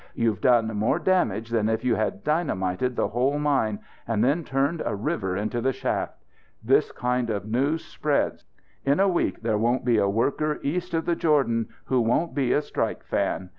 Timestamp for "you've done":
0.15-0.65